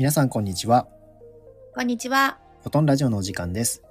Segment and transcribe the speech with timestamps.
[0.00, 0.88] 皆さんこんにちは。
[1.74, 2.38] こんにちは。
[2.62, 3.82] フォトンラジオのお時間です。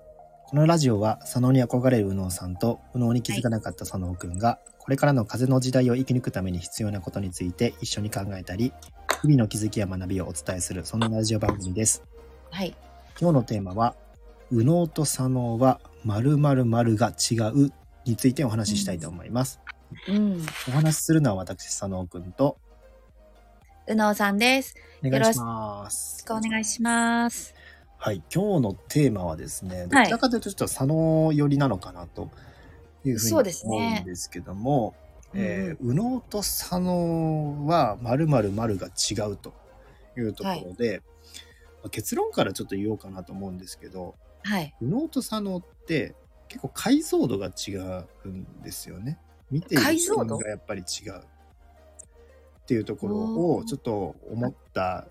[0.47, 8.73] このラジオは、佐野に憧れる右脳さんと、右脳に気づかなかった佐野くんが、これからの風の時代を生き抜くために必要なことについて一緒に考えたり、
[9.21, 12.01] 日々の気づきや学びをお伝えする、そんなラジオ番組です。
[12.49, 12.75] はい。
[13.21, 13.95] 今日のテーマは、
[14.49, 17.71] 右脳と左脳は〇〇〇が違う
[18.05, 19.59] についてお話ししたいと思います。
[20.07, 20.43] うん。
[20.69, 22.57] お話しするのは私、佐野くんと、
[23.89, 24.75] うのうさんです。
[25.03, 26.23] お願いします。
[26.23, 27.55] よろしくお願いします。
[27.97, 32.29] はい、今日のテーマはですね、どちらかというとちょっと佐野寄りなのかなと
[33.03, 34.93] いうふうにそうです思ねうんですけども、
[35.33, 38.91] えーう右脳と佐野は〇〇〇が違
[39.31, 39.53] うと
[40.15, 41.01] いうところで、
[41.81, 44.71] まあ結論からちょっと言おうかなと思うんですけど、はい。
[44.81, 46.13] 右脳と左脳って
[46.47, 47.71] 結構解像度が違
[48.25, 49.17] うんですよね。
[49.49, 50.37] 見ている視解像度？
[50.37, 51.21] 点がやっぱり違う
[52.69, 53.15] っていうところ
[53.55, 55.07] をちょっと思った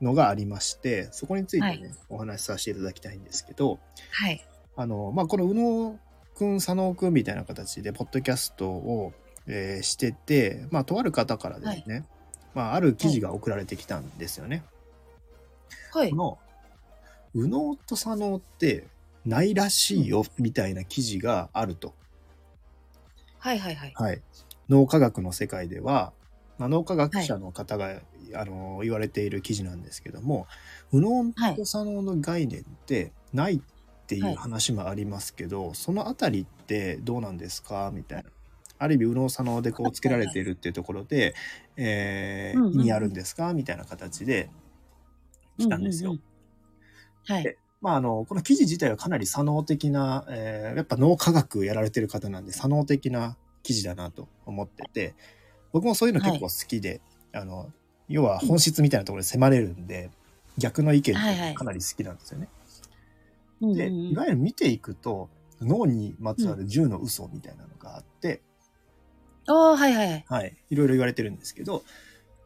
[0.00, 3.78] のがありまして、そこについてね、はいお話しさせていただきたいんですけど、
[4.10, 4.42] はい。
[4.74, 5.98] あの、まあ、この右脳
[6.34, 9.12] くん、佐野くんみたいな形で、ポッドキャストを、
[9.46, 12.06] えーしてて、まあ、とある方からですね、
[12.54, 14.62] まあ、ある記事が送られてきたんですよね。
[15.92, 16.16] はいこ。
[16.16, 16.38] の、
[17.34, 18.86] 右脳と左脳って
[19.26, 21.92] ないらしいよ、みたいな記事があると。
[23.40, 23.92] はいはいはい。
[23.94, 24.22] はい。
[24.70, 26.17] 脳科学の世界では、まあ、
[26.66, 28.00] 脳科学者の方が、
[28.34, 30.46] あの言われている記事なんですけども
[30.92, 33.60] 右脳と左脳の概念ってないっ
[34.06, 37.92] ていう話もありますけど、そのあたりってどうなんですか？
[37.94, 38.30] みたいな。
[38.80, 41.34] ある意味右脳左脳でこうつけられているっていうところで、
[41.76, 43.54] えーうんうんうん意味あるんですか？
[43.54, 44.50] みたいな形で
[45.58, 46.10] 来たんですよ。
[46.10, 46.28] うんうんうん
[47.30, 47.56] はい。
[47.80, 55.14] まあ、あの、この記事自体はかなり左脳的な、えーやっぱ脳科学やられてる方なんで、左脳的な記事だなと思ってて、
[55.72, 57.00] 僕もそういうの結構好きで、
[57.32, 57.70] あの、
[58.08, 60.10] 要は本質みたいなところで迫れるんで、
[60.56, 62.48] 逆の意見ってはいはいかなり好きなんですよね。
[63.60, 65.28] うんうんで、いわゆる見ていくと、
[65.60, 68.40] 脳にまつわる10の嘘みたいなのがあって、
[69.48, 70.24] おー、はいはいはい。
[70.28, 71.82] はい、いろいろ言われてるんですけど、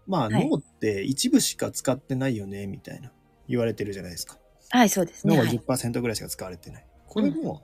[0.06, 3.12] まあ、はい脳って一部しか使ってないよね、みたいな
[3.48, 4.38] 言われてるじゃないですか。
[4.70, 5.34] はい、そうですね。
[5.34, 5.58] 脳ははい。
[5.58, 6.86] 10%ぐらいしか使われてない。
[7.06, 7.62] これも、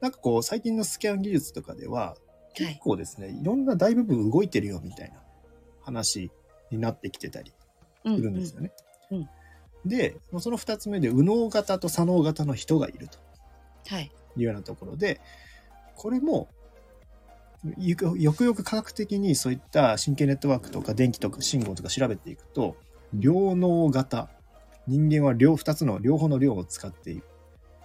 [0.00, 2.16] なんかこう、最近のスキャン技術とかでは、
[2.54, 5.20] 結構ですね、いろんな大部分動いてるよみたいな
[5.82, 6.30] 話
[6.70, 7.52] になってきてたり
[8.04, 8.72] うんするんですよね。
[9.10, 9.28] うんうん
[9.84, 13.18] で、その2つ目で、右脳型と左脳型の人がいると
[13.88, 14.12] はい。
[14.36, 15.22] いうようなところで、
[15.96, 16.48] これも、
[17.78, 17.96] よ
[18.34, 22.76] くよく科学的にそういった神経ネットワークとか電気とか信号とか調べていくと、
[23.14, 24.28] 両脳型、
[24.86, 27.22] 人間は両2つの両方の量を使っている。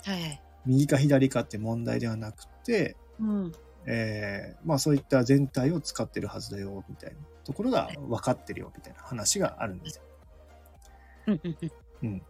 [0.04, 0.42] はいはい。
[0.66, 3.52] 右か左かって問題ではなくて、うん。
[3.86, 10.04] えーまあそういった全体を使ってるはずだよみたいなところが分かってるよみたいな話があるんですよ。
[11.28, 11.58] うんうん
[12.04, 12.22] うん。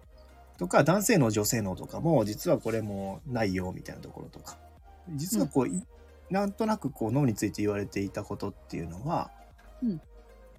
[0.57, 4.57] とか男性脳女性脳とかも実はこれもないよみたいなところとか
[5.09, 5.83] 実はこう、い
[6.29, 9.29] なんとなくこう脳について言われていたことっていうのは、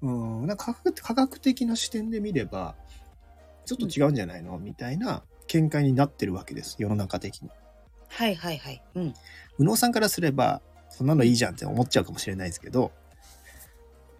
[0.02, 2.76] うん、なんか科学科学的な視点で見れば
[3.64, 7.50] ちょっと違うんじゃないのみたいな見解になってるわけです世の中的に。
[8.08, 8.82] はいはいはい。
[8.94, 9.14] うん。
[9.58, 10.62] 右脳さんからすれば
[10.96, 12.90] そんなのいいじゃんって思っちゃうかもしれないですけど、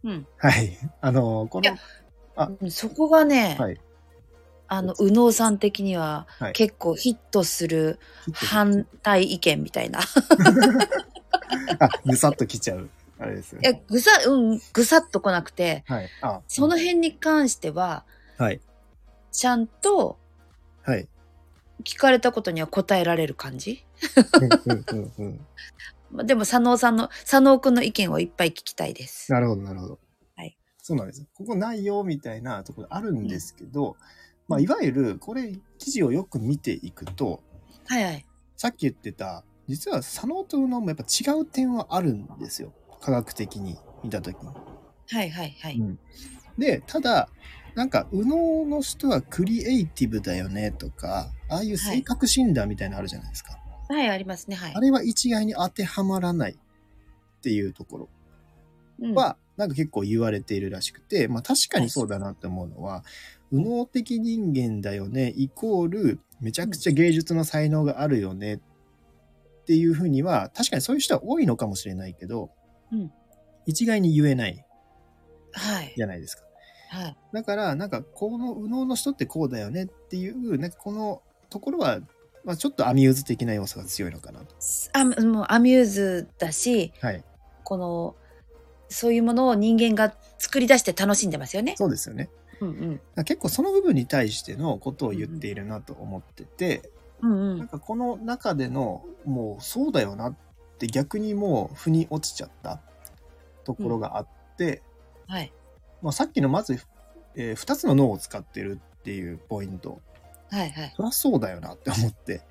[0.05, 0.27] うん。
[0.37, 0.79] はい。
[1.01, 1.77] あの、この
[2.37, 3.81] あうんそこがね、はい。
[4.69, 7.99] あの、右脳さん的にははい結構ヒットする
[8.35, 10.01] 反対意見みたいな。
[11.81, 12.91] あ、ぐさっと来ちゃう。
[13.19, 13.83] あれですよいや、ね。
[13.89, 16.11] ぐさ、うん、ぐさっと来なくて、はい。
[16.21, 18.05] あ、その辺に関しては、
[18.37, 18.61] はい。
[19.33, 20.19] ちゃんと
[20.83, 21.09] はい。
[21.85, 23.85] 聞かれたことには答えられる感じ？
[26.25, 29.33] でも、佐野さんの、佐野くんの意見をいっぱい聞きたいです。
[29.33, 29.99] なるほど、なるほど。
[30.37, 30.57] はい。
[30.83, 31.27] そうなんです。
[31.35, 33.97] ここないよ、みたいなところあるんですけど、
[34.49, 37.43] まあ、いわゆる、これ、記事をよく見ていくと、
[37.87, 38.27] はいはい。
[38.57, 42.73] さっき言ってた、実は左脳と右脳もやっぱ違う点はあるんですよ。
[43.01, 44.49] 科学的に見たときに。
[44.49, 45.79] はいはいはい。
[45.79, 45.99] うん
[46.59, 47.29] で、ただ、
[47.75, 53.53] なんか、右脳の人はクリエイティブだよねとか、ああいう性格診断みたいなのあるじゃないですか。
[53.53, 54.57] はい、ありますね。
[54.57, 54.81] はいあ。
[54.81, 58.09] れは一概に当てはまらないっていうところ
[59.01, 63.05] うんは、なんか結構言われているらしくて、まあ確かにそうだなって思うのは、
[63.51, 68.61] 右脳的人間だよね、イコール、めちゃくちゃ芸術の才能があるよねっ
[69.67, 72.51] ていうふうには、確かにそういう人は多いのかもしれないけど、
[72.93, 73.13] うん
[73.69, 74.65] 一概に言えない
[75.53, 75.93] はい。
[75.97, 76.45] じゃないですか。
[76.91, 77.17] はい。
[77.33, 82.01] だから、なんか、この右脳の人ってこうだよねっていう、なんかこのところは、
[82.47, 84.55] まあちょっとアミューズ的な要素が強いのかなと。
[84.93, 87.25] あもうアミューズだし、はい。
[87.65, 88.17] この、
[88.89, 91.75] そういうものを人間が作り出して楽しんでますよね。
[91.77, 92.31] そうですよね。
[92.61, 93.25] うんうん。
[93.25, 96.89] 結構その部分に対してのことを言っているなと思ってて、
[97.21, 97.59] うんうん。
[97.59, 100.37] なんかこの中でのもうそうだよなっ
[100.79, 102.81] て逆にもう腑に落ちちゃった
[103.65, 104.83] ところがあって、
[105.27, 105.53] はい。
[106.01, 106.79] まあ、さっきのまず、
[107.35, 110.01] え2つの脳を使ってるっていうポイント
[110.51, 110.93] はいはい。
[110.97, 112.43] そりゃそうだよなって思って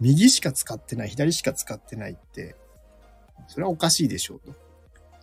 [0.00, 2.56] 右しか使ってない左しか使ってないって
[3.48, 4.54] それはおかしいでしょうと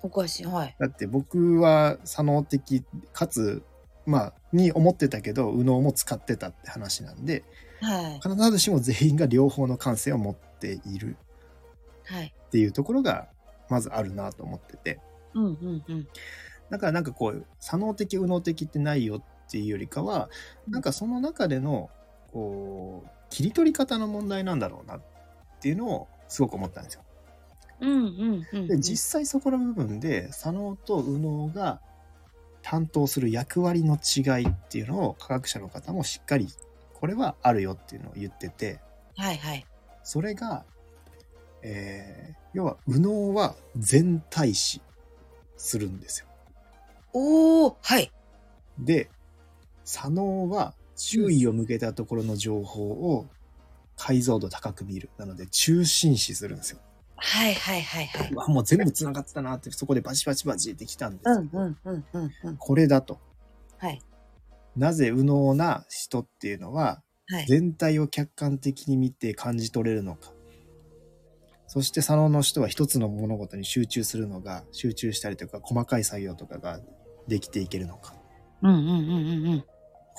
[0.01, 0.45] おかしい。
[0.45, 0.75] はい。
[0.79, 3.63] だって僕は左脳的かつ
[4.05, 7.43] まあに思ってたけど右脳も使ってたって話なんで
[7.81, 8.19] はい。
[8.21, 11.17] 必ずしも全員が両方の感性を持っている
[12.05, 12.33] はい。
[12.35, 13.27] っていうところが
[13.69, 14.99] まずあるなと思ってて
[15.33, 16.07] うんうんうん。
[16.69, 20.29] だからなんかこう左脳的右脳的ってないよっていうよりかは
[20.67, 21.89] なんかその中での
[22.31, 25.01] こう切り取り方の問題なんだろうなっ
[25.61, 27.03] ていうのをすごく思ったんですよ。
[27.81, 28.67] うんうんうん。
[28.67, 31.79] で実際そこの部分で左脳と右脳が
[32.61, 36.47] 担当する役割の違いっていうのを科学者の方もしっかり
[36.93, 38.79] これはあるよっていうのを言ってて
[39.15, 39.65] はいはい。
[40.03, 40.65] それが、
[41.61, 44.81] えー要は右脳は全体視
[45.57, 46.27] するんですよ。
[47.13, 48.11] おー、はい。
[48.77, 49.09] で
[49.89, 53.27] 左脳は注意を向けたところの情報を
[53.97, 56.79] 解像度高く見るなので中心視するんですよ。
[57.15, 62.57] はいはいはいはいうわもう全部繋がってたなってそこでバチバチバチってきたんですけど、うんうんうんうんうん。
[62.57, 63.19] これだと
[63.79, 63.99] はい。
[64.77, 67.45] なぜ右脳な人っていうのははい。
[67.47, 70.31] 全体を客観的に見て感じ取れるのか
[71.65, 76.79] そして左脳の人は一つの物事に集中するのが集中したりとか細かい作業とかが
[77.27, 78.13] できていけるのか
[78.61, 79.63] うんうんうんうんうん。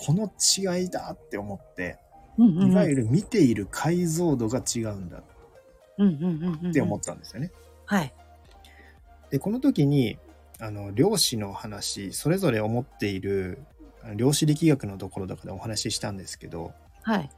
[0.07, 1.99] この違いだって思って
[2.39, 2.73] うんうんうん。
[2.73, 5.19] いわゆる見ている解像度が違うんだ。
[5.19, 7.53] って思ったんですよね。
[7.85, 8.13] はい。
[9.31, 10.19] でこの時に
[10.59, 13.59] あの量子の話それぞれ思っている
[14.17, 17.31] 量子力学のところとかでお話ししたんですけどはい。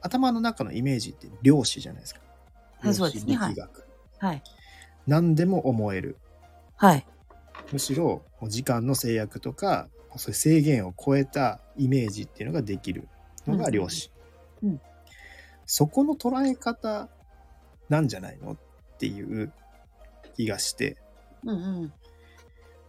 [0.00, 2.20] 頭の中のイメージって量子じゃないですか。
[2.82, 3.86] 量子力学。
[4.18, 4.42] はい。
[5.06, 6.18] 何でも思える。
[6.76, 7.06] はい。
[7.72, 13.08] むしろ時間の制約とかそういう制限を超えたイメージっていうのができる
[13.46, 14.10] のが量子。
[14.62, 14.80] うんうん
[15.72, 17.08] そこの捉え方
[17.88, 18.56] なんじゃないのっ
[18.98, 19.52] ていう
[20.34, 20.96] 気がして。
[21.44, 21.92] うんうん。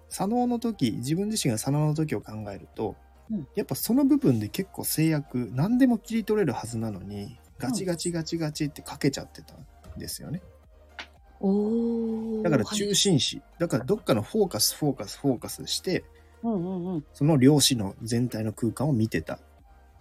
[0.09, 2.95] 左脳の時自分自身が左脳の時を考えると、
[3.29, 3.47] うん。
[3.53, 10.41] やっぱその部分で結構制約何でも切り取れるはずなのにガチガチガチガチってかけちゃってたんですよね。
[12.43, 16.03] だからはい中心視、だからどっかのフォーカスフォーカスフォーカスして
[16.43, 17.05] うんうんうん。
[17.13, 19.39] その量子の全体の空間を見てた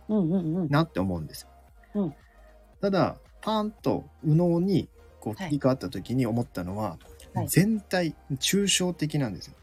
[0.08, 0.68] うんうんうん。
[0.68, 1.48] なって思うんですよ。
[1.94, 2.14] うん
[2.80, 4.88] ただパーンと右脳に
[5.20, 6.90] こうはい切り替わった時に思ったのは、
[7.34, 9.54] はい全体抽象的なんですよ。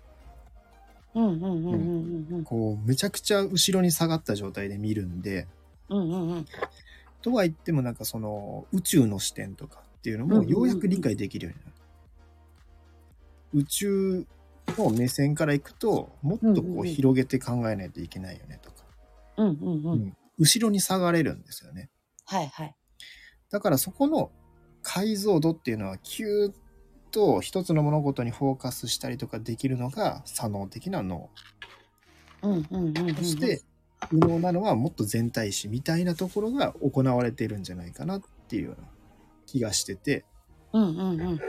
[1.15, 5.47] うんうんうんうんうんこうめちゃくちゃ後ろに下がった状態で見るんで
[5.89, 6.45] うんうんうん
[7.21, 11.77] とは言ってもなんかその宇宙の視点とかっていうのもうんうんうんようやく理解できるようになる。
[13.53, 14.25] 宇宙
[14.77, 18.83] の目線からいくともっとこうん広げて考えないといけないよねとか、
[19.37, 19.99] うんうんううん。
[20.07, 21.89] ん後ろに下がれるんですよね。
[22.25, 22.75] はいはい。
[23.49, 24.31] だからそこの
[24.83, 26.53] 解像度っていうのはキューッ
[27.11, 31.29] と一つの物事にフォーカスしたりとかできるのが左脳的な脳。
[32.43, 33.15] うんうんうんうん。
[33.15, 33.61] そして
[34.11, 38.87] 右脳なのはもっと全体視みたいなところが行われているんじゃないかなっていうような
[39.45, 40.25] 気がしてて。
[40.73, 41.39] うんうんうん。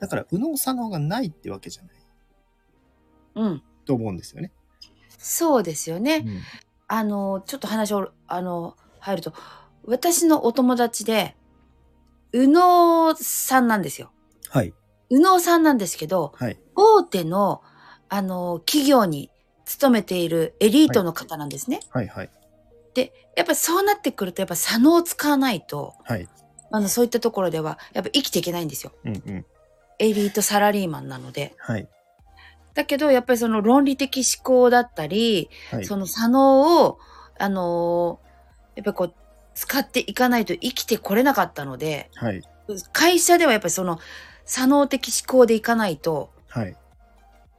[0.00, 1.92] だから右脳左脳がないってわけじゃない
[3.34, 3.62] うん。
[3.84, 4.52] と思うんですよね。
[5.18, 6.24] そうですよね。
[6.26, 6.40] うん。
[6.88, 9.32] あのちょっと話をあの入ると
[9.84, 11.36] 私のお友達で
[12.32, 14.10] 右脳さんなんですよ。
[14.48, 14.74] はい。
[15.10, 16.58] 右脳さんなんですけどはい。
[16.74, 17.62] 大手の
[18.08, 19.30] あの企業に
[19.64, 22.08] 勤めているエリートの方なんですね、はい。
[22.08, 22.30] はい。
[22.94, 26.28] でやっぱりそうなってくるとやっぱ左脳を使わないとはい。
[26.72, 28.92] あのそういったところではやっぱ生きていけないんですよ。
[29.04, 29.46] うんうん。
[29.98, 31.54] エリートサラリーマンなので。
[31.58, 31.88] はい
[32.80, 36.98] だけどやっぱりその論理的思考だったり、はいその左脳を
[37.38, 38.30] あのー
[38.76, 39.14] やっぱりこう
[39.54, 42.42] 使っていかないと生きてこれなかったのではい
[42.92, 43.98] 会社ではやっぱりその
[44.46, 46.76] 左脳的思考でいかないとはい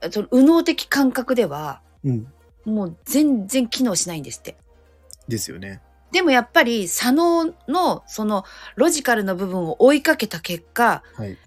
[0.10, 2.28] その右脳的感覚ではうん
[2.66, 4.56] もう全然機能しないんですって。
[5.28, 5.82] ですよね。
[6.12, 8.44] でもやっぱり左脳のその
[8.76, 11.38] ロジカルの部分を追いかけた結果はい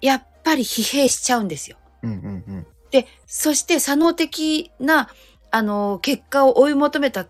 [0.00, 1.76] やっぱり疲弊しちゃうんですよ。
[2.02, 2.66] うんうんうん。
[2.90, 5.10] でそして左脳的な
[5.50, 7.26] あの結果を追い求めた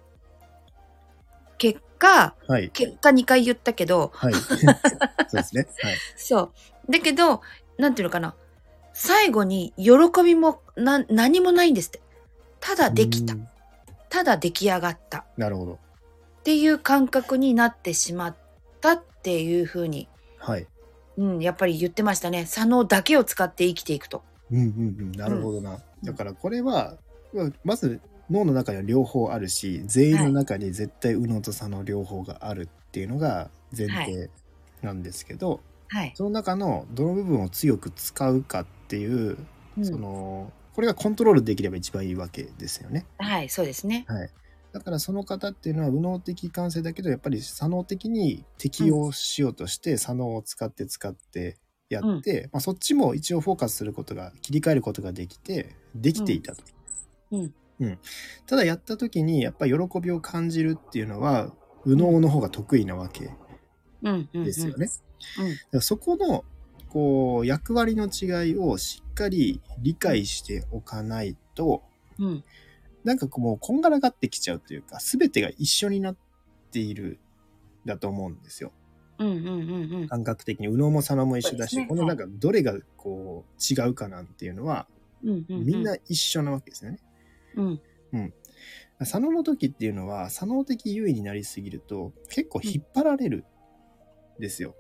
[1.59, 2.71] 結果はい。
[2.71, 4.11] 結果2回言ったけど。
[4.15, 4.35] はい。
[4.35, 4.57] そう
[5.35, 5.69] ですね。
[5.83, 5.97] はい。
[6.17, 6.53] そう。
[6.91, 7.43] だけど
[7.79, 8.35] なんていうのかな。
[8.93, 9.93] 最後に喜
[10.25, 12.01] びもな何もないんですって。
[12.59, 13.35] ただできた。
[13.35, 13.49] うん。
[14.09, 15.25] ただ出来上がった。
[15.37, 15.75] なるほど。
[15.75, 18.37] っていう感覚になってしまっ
[18.81, 20.09] たっていうふうに、
[20.39, 20.67] はい。
[21.19, 22.47] うん、やっぱり言ってましたね。
[22.47, 24.25] 左脳だけを使って生きていくと。
[24.51, 25.13] うんうんうん。
[25.13, 25.79] なるほどな。
[26.03, 26.97] だからこれは、
[27.33, 34.31] まあまず脳の中には両方あるし、全員の中に絶対右脳と左脳両方があるっていうのが前提
[34.83, 39.37] なんですけど、はい、その中のどの部分を強く使うかっていう、
[39.77, 43.05] うんその、これがコントロールできれば一番いいわけですよね。
[43.19, 44.05] はい、そうですね。
[44.09, 44.31] はい。
[44.73, 51.57] だからその方っていうのは右脳的感性だけどやっぱり左脳的に適応しようとして左脳を使って使って
[51.91, 56.63] やって、まあ、そっちも一応フォーカスすることが切り替えることができてできていたと。
[57.33, 57.55] うん。
[57.81, 57.99] うん。
[58.47, 61.53] ただやった時にやっぱり喜びを感じるっていうのは
[61.85, 63.31] 右脳の方が得意なわけ
[64.03, 64.89] うん、うん、ですよね。
[65.81, 66.45] そこの
[66.89, 71.83] こう役割の違いをしっかり理解しておかないと
[72.19, 72.45] うん、うん、
[73.05, 76.17] なんかこうもうこんがらがってきちゃうというか全てが一緒になっ
[76.71, 77.19] ている
[77.85, 78.73] だと思うんですよ
[79.21, 81.87] うん、うん、うん、感覚的に右脳も左脳も一緒だし、ね。
[81.87, 84.87] このなんかどれがこう違うかなんていうのは
[85.23, 86.99] うん、うん、みんな一緒なわけですよね。
[87.57, 87.63] う
[88.19, 88.33] ん、
[89.05, 93.45] 左脳の時っていうのは左脳的優位になりすぎると結構引っ張られる
[94.39, 94.75] んですよ。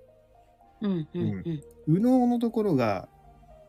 [0.80, 3.08] うん、うん、うん、右脳のところが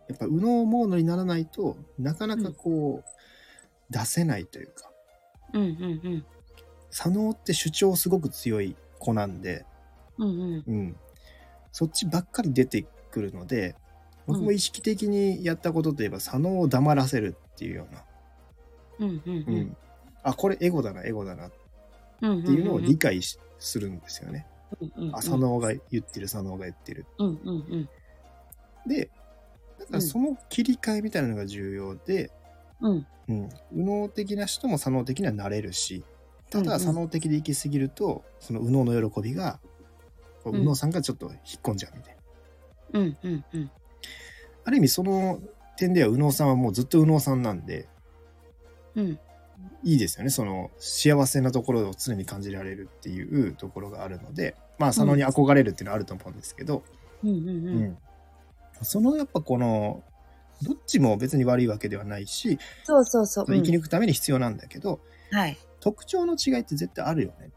[0.08, 3.10] やっぱ右脳モードにならないとなかなかこう、
[3.90, 4.92] 出せないというか。
[5.54, 6.26] うん、うん、
[6.90, 9.66] 左脳って主張すごく強い子なんで、
[10.18, 10.96] うん、うん、うん、
[11.72, 13.76] そっちばっかり出てくるので
[14.28, 18.04] 僕も意識的にやったことといえば左脳を黙らせるっていうような、
[19.00, 19.78] うん、うん、うん。
[20.24, 21.48] あこれエゴだなエゴだな。
[21.48, 21.52] っ
[22.22, 24.46] うん、ていうのを理解しするんですよね。
[24.96, 27.06] うん、あ左脳が言ってる左脳が言ってる。
[27.18, 27.90] うん、うん、うん、
[28.88, 29.10] で
[29.80, 32.32] だからその切り替えみたいなのが重要で、
[32.80, 36.04] うん、うん、右脳的な人も左脳的にはなれるし
[36.50, 36.72] たうんうん。
[36.72, 39.60] だ左脳的で行き過ぎるとその右脳の喜びが
[40.44, 42.16] こううん右脳さんがちょっと引っ込んじゃうみたい
[42.94, 43.00] な。
[43.00, 43.72] うん、うん、うん、
[44.66, 45.40] ある意味その
[45.78, 47.88] 点では右脳さんはもうずっと右脳さんなんで
[48.96, 49.20] うん、
[49.84, 56.84] いいですよねその幸せなところを常に感じられるっていうところがあるのでまあ左脳に憧れるっていうのはあると思うんですけど、
[57.24, 57.84] うん、うん、ううん。
[57.84, 57.98] ん
[58.82, 60.04] そのやっぱこの
[60.64, 63.46] どっちも別に悪いわけではないしそうそうそう。
[63.46, 65.00] 生き抜くために必要なんだけど、
[65.32, 65.58] はい。
[65.80, 67.52] 特徴の違いって絶対あるよね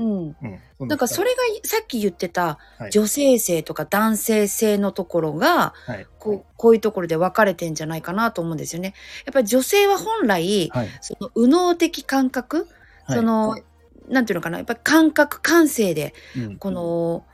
[0.00, 0.02] う。
[0.02, 0.36] うん。
[0.78, 8.94] うん、なんかそれがさっき言ってたはい女性性とか男性性のところがはいこうこういうところで分かれてんじゃないかなと思うんですよね。
[9.26, 12.68] やっぱり女性は本来はいその右脳的感覚、
[13.04, 13.58] はいその
[14.08, 17.24] なんていうのかなやっぱり感覚感性でうんこの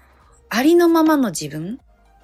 [0.48, 1.80] ありのままの自分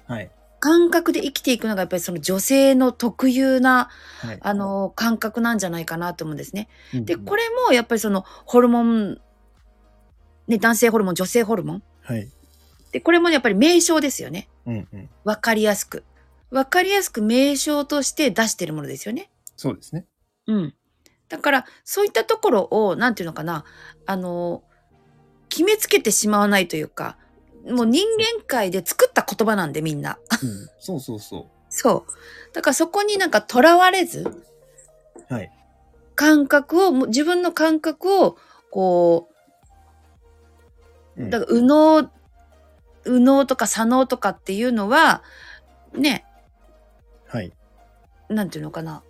[0.07, 3.89] はい感覚で生きていくのがやっぱりその女性の特有な
[4.21, 6.69] はいあの感覚なんじゃないかなと思うんですね。
[6.93, 9.19] でこれれもやっぱりそのホルモン、
[10.47, 12.29] ね、男性ホルモン女性ホルモンはい
[12.91, 14.47] でこれもやっぱり名称ですよね。
[14.67, 16.03] うんうんわかりやすく。
[16.51, 19.31] わかりやすく名称として出してるものですよね。
[19.57, 20.05] そうですね
[20.45, 20.73] うん。
[21.27, 23.65] だから、そういったところを、なんていうのかな、
[24.05, 24.61] あの、
[25.49, 27.17] 決めつけてしまわないというか、
[27.65, 30.19] もう人間界で作った言葉なんでみんな。
[30.43, 32.53] うんそうそうそそう。
[32.53, 35.51] だからそこになんか囚われず、うはい
[36.13, 38.37] 感覚を、自分の感覚を、
[38.69, 39.32] こう、うん
[41.17, 42.11] だから、右脳、
[43.05, 45.23] 右脳とか左脳とかっていうのは、
[45.93, 46.25] ね、
[47.27, 47.51] はい
[48.29, 49.03] なんていうのかな。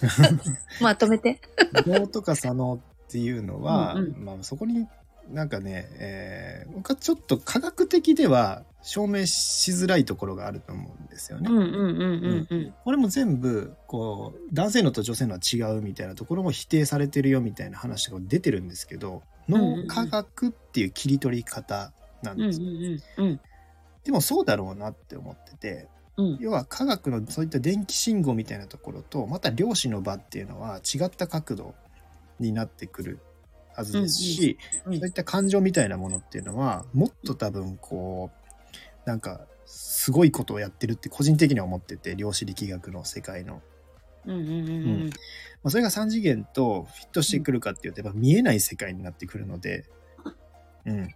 [0.80, 1.40] まとめて。
[1.86, 2.78] 右脳とか左脳っ
[3.08, 4.86] ていうのはうんうんまあそこに
[5.30, 11.48] なんかね、えー、僕はちょっと科学的では証明しづらいところがあると思うんですよね。
[12.84, 22.64] これも全部こう男性のと女性のは違うみたいなところも否定されてるよみたいな話が出てるんですけど脳科学っていう切り取り方なんです、ん
[23.18, 23.40] うん
[24.04, 26.38] でもそうだろうなって思っててうん。
[26.40, 31.74] 要は科学のそういった電気信号みたいなところとまた量子の場っていうのは違った角度
[32.38, 33.18] になってくる
[33.74, 38.30] はずですし、うんうんそういった感情みたいなものっていうのはもっと多分こ
[39.04, 43.62] うなんかすごいことをやってるって個人的には思ってて量子力学の世界の。
[45.68, 49.84] それが3次元とフィットしてくるかっていうとやっぱ見えない世界になってくるので、
[50.86, 51.08] うん、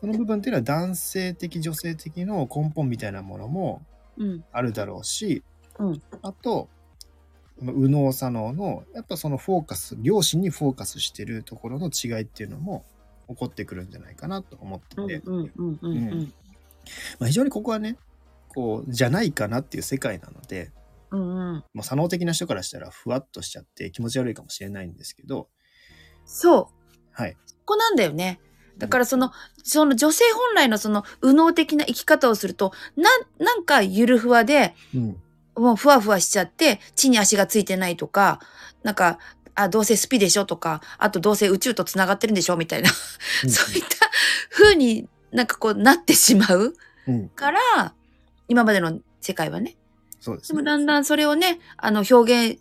[0.00, 3.82] その部分っていうのは男性的女性的の根本みたいなものも
[4.18, 4.44] うん。
[4.52, 5.42] あるだろうし、
[5.78, 6.02] うん。
[6.22, 6.68] あと
[7.60, 12.84] 右脳左脳のやっぱそのフォーカス両親にフォーカスしてるところの違いっていうのも
[13.28, 15.22] 起こってくるんじゃないかなと思ってて、
[17.24, 17.96] 非常にここはね
[18.48, 20.70] こうじゃないかなっていう世界なので、
[21.10, 21.64] うんうん。
[21.74, 25.48] もう左脳的な人からしたらふわっとしちゃって気持ち悪いかもしれないんですけど、
[26.24, 26.66] そう。
[27.12, 27.36] はい。
[27.46, 28.40] そこなんだよね。
[28.78, 29.32] だからその、
[29.62, 35.16] その女性本来のその右脳的な生き方をすると、なん、なんかゆるふわで、うん。
[35.56, 38.40] もうふわふわしちゃって、地に足がついてないとか、
[38.82, 39.18] なんか、
[39.54, 43.88] あ、どうせスピでしょとか、あとどうせ宇宙と繋がってるんでしょみたいな、そういった
[44.50, 46.74] 風になんかこうなってしまう
[47.08, 47.28] うん。
[47.30, 47.94] から、
[48.48, 49.76] 今までの世界はね。
[50.26, 50.62] でもそうですね。
[50.62, 52.60] だんだんそれをね、あの表現、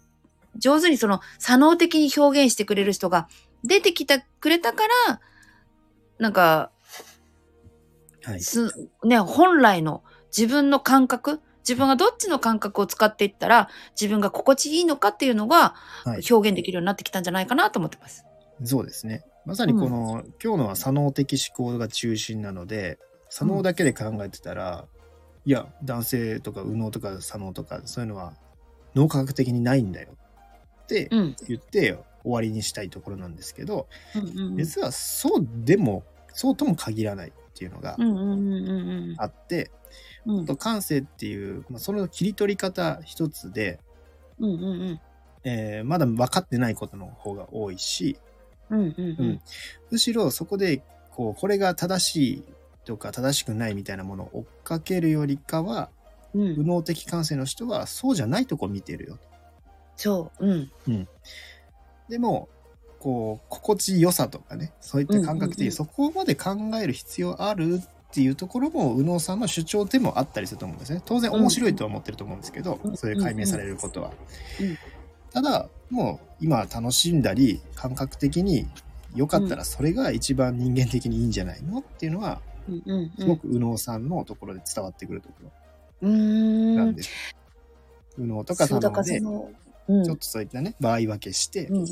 [0.58, 3.28] 上手にその左脳的に表現してくれる人が
[3.64, 5.20] 出てきてくれたから、
[6.18, 6.72] なんか、
[8.24, 8.42] はい。
[8.42, 10.04] す、ね、本来の
[10.36, 13.70] 自分の感覚、自分がどっちの感覚を使っていったら、
[14.00, 16.22] 自分が心地いいのかっていうのがはい。
[16.30, 18.26] 表現できるようになってきたんじゃないかなと思ってます。
[18.64, 19.24] そうですね。
[19.46, 24.86] まさにこの、今日のは左脳的思考が中心なので、左脳だけで考えてたら、
[25.46, 28.34] いや、男性とか右脳とか左脳とか、そういうのは
[28.96, 30.10] 脳科学的にないんだよ
[30.84, 31.36] ってうん。
[31.48, 34.58] 言って終わりにしたいところなんですけど、うんうんうん。
[34.58, 39.72] 実はそうでも、そうとも限らないっていうのがうんうんうんうんあって、
[40.26, 40.38] うん。
[40.40, 43.80] うんと感性っていう、まあ、その切り取り方一つで、
[44.40, 45.00] うんうん
[45.44, 48.18] えーまだ分かってないことの方が多いし、
[48.70, 48.80] うん。
[48.80, 49.42] うんうんうん。
[49.92, 52.44] むしろそこでこうこれが正しい
[52.86, 55.90] とか正しくないみたいなものを追っかけるよりかは
[56.34, 56.42] うん。
[56.50, 59.18] 右脳的感性の人はそうじゃないとこ見てるよ
[59.96, 60.46] そう。
[60.46, 60.54] う
[60.92, 61.08] ん。
[62.10, 62.50] でも
[63.00, 65.72] こう心地よさとかねそういった感覚的、うんうんうん。
[65.72, 71.02] そこまで考える必要あるっていうところも右脳さんの主張でもあったりすると思うんですね。
[71.06, 74.12] 当然面白いとは思ってると思うんですけど、うんそういう解明されることは、
[74.62, 74.78] うん。
[75.32, 78.68] ただもう今楽しんだり感覚的に
[79.16, 85.36] よかったらそれが一番人間的にいいんじゃないのっていうのはうんうんすごく右脳さんのところで伝わってくるとこ
[86.02, 86.10] ろ。
[86.10, 87.12] なんです。
[88.18, 89.52] 右脳とか左脳
[89.88, 91.86] でちょっとそういったね場合分けして、うんうん。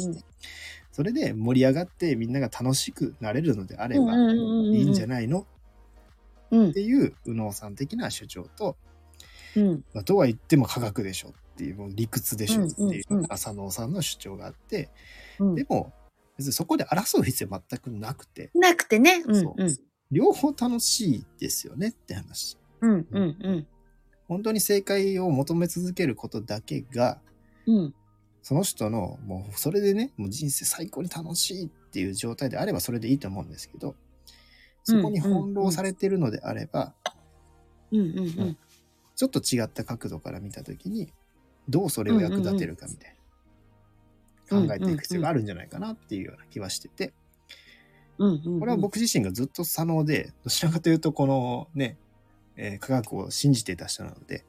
[0.91, 5.45] それで盛り上がってみんなが楽しくなれるのであればいいんじゃないの？
[6.51, 6.69] うん。
[6.69, 8.77] っていう右脳さん的な主張と、
[9.55, 9.83] うん。
[9.93, 14.89] まあ、とは言っても科学でしょっていうもう理屈でしょっていううんうんのが左脳さんの主張があって、
[15.39, 15.55] うん。
[15.55, 15.93] でも
[16.38, 18.49] 別にそこで争う必要全くなくて。
[18.55, 19.23] なくてね。
[19.25, 19.63] うんそう。
[19.63, 19.77] うん。
[20.13, 22.58] 両方楽しいですよねって話。
[22.82, 23.67] うんうんうん。
[24.28, 27.19] 本当に正解を求め続けることだけが
[27.65, 27.93] うん。
[28.41, 33.95] その人のもうそれでねもう人生最高に楽しいっていう状態であればそれでいいと思うんですけど
[34.84, 36.93] そこに翻弄されてるのであれば、
[37.91, 38.58] うんうんうん。
[39.15, 41.13] ちょっと違った角度から見た時に
[41.69, 43.15] どうそれを役立てるかみたい
[44.49, 47.13] な、考えていく必要があるんじゃないかなっていうような気はしてて
[48.17, 48.60] うんうん。
[48.60, 51.97] これは僕自身がずっと左脳でどちらかというとこのね、
[52.56, 54.45] えー科学を信じていた人なので、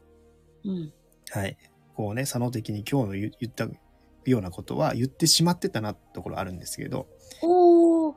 [0.64, 0.92] うん。
[1.31, 1.57] はい、
[1.94, 3.68] こうね左脳的に今日の言言った
[4.24, 7.07] ようなことは言ってしまってたなってところあるんですけど、
[7.42, 8.14] おー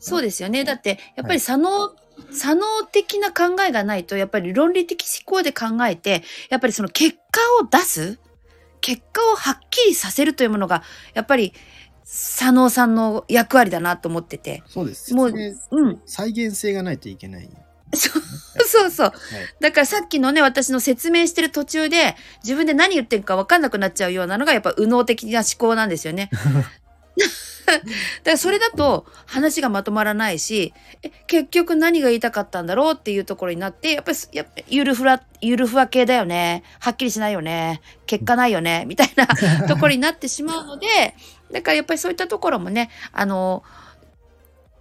[0.00, 0.64] そうですよね。
[0.64, 1.94] だって、やっぱり左脳、
[2.32, 8.18] 左脳的な考えがないと、やっぱり論理的思考で考えて、やっぱりその結果を出す
[8.80, 11.52] 結果をはっきりさせるというものが、やっぱり
[12.12, 14.64] 左脳さんの役割だなと思ってて。
[14.66, 15.32] そうですもう
[15.70, 16.00] うん。
[16.06, 17.48] 再現性がないといけない、
[17.92, 18.22] そう
[18.66, 19.06] そうそう。
[19.06, 19.14] はい、
[19.60, 26.30] だからさっきのね、私の説明してる途中で、自分で何言ってるか分かんなくなっちゃうようなのが、やっぱ右脳的な思考なんですよね。
[27.66, 27.82] だか
[28.24, 36.64] らそれだと話がまとまらないし、え結局何が言いたかったんだろうっていうところになって、やっぱり、やっぱゆるふら、ゆるふわ系だよね。
[36.80, 37.80] はっきりしないよね。
[38.06, 38.84] 結果ないよね。
[38.88, 39.28] みたいな
[39.68, 41.14] ところになってしまうので、
[41.52, 43.62] だからやっぱりそういったところもね、あの、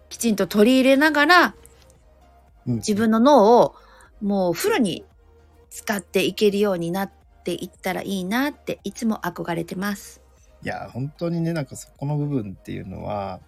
[0.09, 1.55] きちんと取り入れながら、
[2.67, 3.75] うん自分の脳を
[4.21, 5.03] もうフルに
[5.71, 7.11] 使っていけるようになっ
[7.43, 10.21] ていったらいいなっていつも憧れてます。
[10.61, 13.39] いや本当にねなんかそこの部分っていうのは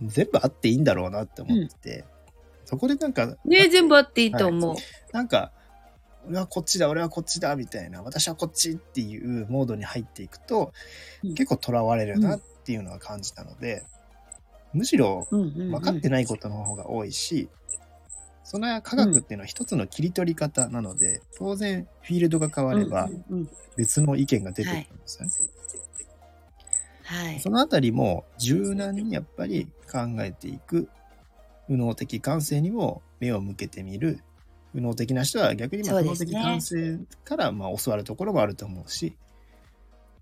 [0.00, 2.04] 全部あっていいんだろうなって思ってて、
[2.64, 4.76] そこでなんかね全部あっていいと思う。
[5.12, 5.52] なんか
[6.26, 10.72] 俺はこっちだ俺はこっちだみたいな私はこっちっていうモードに入っていくと、
[11.22, 13.84] うん結構とらわれるなっていうのは感じたので、
[14.72, 17.48] むしろうんうんうん分かってないことの方が多いし、
[18.44, 25.32] その科学っていうのは一つの切り取り方なので、当然フィールドが変わればうんうんうん別の意見が出てくるんですよね。
[27.04, 27.50] はいそ。
[27.50, 30.88] のあたりも柔軟にやっぱり考えていく
[31.68, 34.22] 右脳的感性にも目を向けてみる
[34.74, 39.16] 右脳的な人は逆にまあ右脳的感性からまあ教わるところもあると思うし、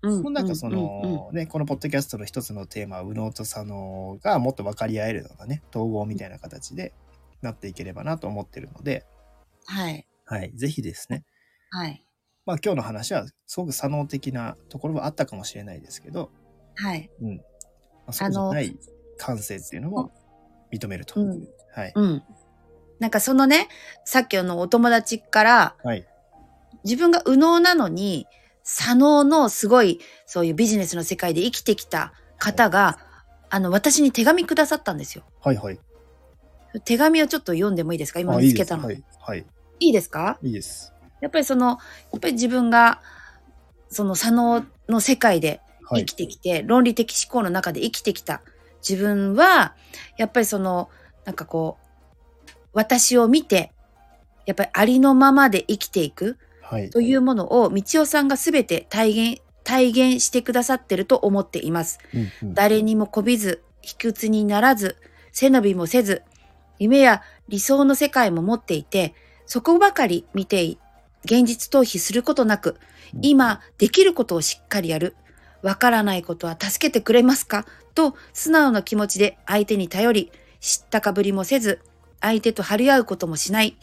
[0.01, 6.93] うんなんかそのねこのポッドキャストの一つのテーマは右脳と左脳がもっと分かり合えるのがね統合みたいな形で
[7.41, 9.05] なっていければなと思ってるので、
[9.65, 10.05] はい。
[10.25, 11.23] はい、ぜひですね
[11.69, 12.05] はい。
[12.45, 16.31] まあ今日の話はすごく左脳的なところはあったかもしれないですけど、
[16.75, 17.09] はい。
[17.21, 17.37] うん。
[17.37, 17.43] ま
[18.07, 18.77] あ、そうじゃない
[19.17, 20.11] 感性っていうのも
[20.71, 21.19] 認めると。
[21.19, 21.91] うんはい。
[21.95, 22.23] うん。
[22.99, 23.69] なんかそのね、
[24.03, 26.05] さっきのお友達から、はい。
[26.83, 28.27] 自分が右脳なのに、
[28.71, 32.99] 左脳のすごい、そういうビジネスの世界で生きてきた方が、
[33.49, 35.23] あの、私に手紙くださったんですよ。
[35.41, 35.79] はいはい。
[36.85, 38.19] 手紙をちょっと読んでもいいですか？
[38.19, 38.91] 今あ見つけたの。
[38.91, 39.39] いいいですはい。
[39.39, 39.47] はい。
[39.79, 40.37] いですか？
[40.43, 40.93] いいです。
[41.19, 41.79] やっぱりその、
[42.11, 43.01] やっぱり自分が、
[43.89, 46.15] その左脳の世界ではい生き。
[46.15, 48.43] てきて、論理的思考の中で生きてきた
[48.87, 49.75] 自分は、
[50.17, 50.91] やっぱりその、
[51.25, 51.79] なんかこ
[52.45, 53.73] う、私を見て、
[54.45, 56.37] やっぱりありのままで生きていく
[56.69, 56.89] はい。
[56.91, 61.97] というものを、道夫さんがすべて体現、体現してくださってると思っています。
[62.13, 64.97] うんうん誰にもこびず、卑屈にならず、
[65.31, 66.21] 背伸びもせず、
[66.77, 69.15] 夢や理想の世界も持っていて、
[69.47, 70.77] そこばかり見てい、
[71.25, 72.77] 現実逃避することなく、
[73.21, 75.15] 今できることをしっかりやる。
[75.63, 77.65] わからないことは助けてくれますか？
[77.95, 81.79] と素直な気持ちで相手に頼り、知ったかぶりもせず、
[82.21, 83.75] 相手と張り合うこともしない。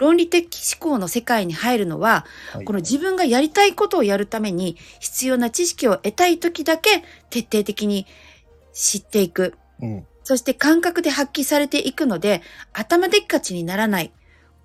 [0.00, 8.06] 論理的思考の世界に入るのは、はいこの自分がやりたいことをやるために必要な知識を得たい時だけ徹底的に
[8.72, 9.54] 知っていく。
[9.80, 10.06] うん。
[10.24, 14.12] そして感覚で発揮されていくので、頭でっかちにならない。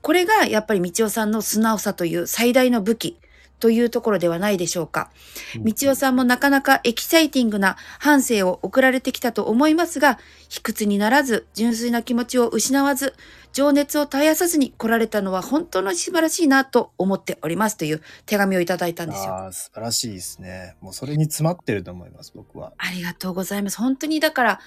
[0.01, 3.19] これがやっぱり道夫さんの素直さという最大の武器
[3.59, 5.09] というところではないでしょうか。
[5.57, 13.13] 道夫さんもなかなかエキサイティングな反省を送られてきたと思いますが、卑屈にならず、純粋な気持ちを失わず、
[13.53, 19.33] 情熱を絶やさずに来られたのは本当の素晴らしいなと思っておりますという手紙をいただいたんですよ。
[19.33, 20.75] ああ、素晴らしいですね。
[20.81, 22.73] もうそれに詰まってると思います、僕は。
[22.77, 23.77] ありがとうございます。
[23.77, 24.59] 本当にだから、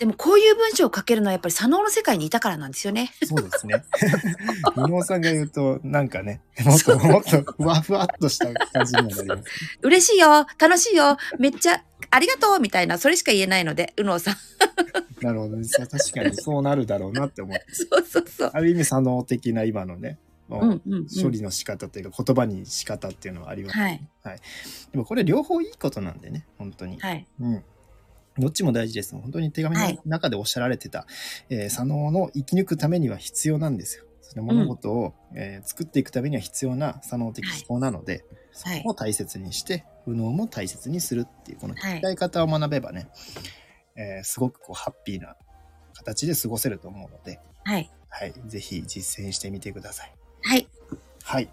[0.00, 3.12] でもこういう文章を書けるのはやっぱり左脳の世界にいたからなんですよね。
[3.22, 3.84] そうですね。
[4.78, 9.42] 伊能さんが言うと、なんかね、もっともっとふわふわっとした感じにはなります。
[9.82, 14.36] 嬉しいよ楽しいよめっちゃありがとうみたいな、それしか言えないので、うのうさん。
[15.22, 15.64] なるほどね。
[15.64, 17.66] さ確かにそうなるだろうなって思って。
[17.70, 18.50] そうそうそう。
[18.54, 21.06] ある意味、左脳的な今のね、もううんうん、うん。
[21.22, 23.78] 処理の仕方というか、言葉に仕方っていうのはあります。
[23.78, 24.00] はい。
[24.92, 26.98] でもこれ両方いいことなんでね、本当に。
[26.98, 27.26] はい。
[27.38, 27.64] うん。
[28.38, 29.14] どっちも大事です。
[29.14, 31.06] 本当に手紙のはい中でおっしゃられてた、
[31.48, 34.04] えー左脳の生き抜くためには必要なんですよ。
[34.22, 43.08] その物事を、えー作っていくためには必要な左脳的思考なので、はいそこを大切にして、右脳も大切にするっていう、このはい方を学べばね、
[43.96, 45.36] えーすごくこうハッピーな
[45.94, 47.90] 形で過ごせると思うので、はい。
[48.08, 50.12] はい、ぜひ実践してみてください。
[50.42, 50.68] はい。
[51.22, 51.48] はい。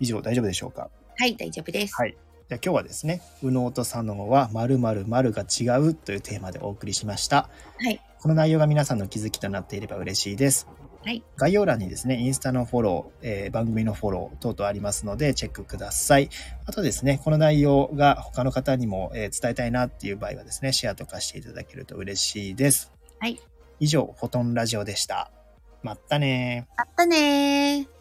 [0.00, 0.90] 以上大丈夫でしょうか？
[1.16, 1.94] はい、大丈夫です。
[1.94, 2.16] はい。
[2.48, 7.48] じゃあ今日はですね、右脳と左脳は〇〇〇が違うというテーマでお送りしました。
[7.78, 8.00] はい。
[8.20, 10.68] この内容が皆さんの気づきとなっていれば嬉しいです。
[11.04, 11.22] はい。
[11.36, 16.28] 概要欄にですね、インスタのフォロー、えー番組のフォロー等々ありますので、チェックください。
[16.66, 22.92] あとですね、この内容が他の方にも、えー伝えたいなっていう場合はですね、シェアとかしていただけると嬉しいです。
[23.20, 23.40] はい。
[23.80, 25.30] 以上、フォトンラジオでした。
[25.82, 26.82] まったねー。
[26.82, 27.93] あったねー。